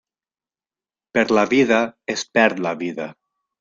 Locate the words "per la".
1.19-1.45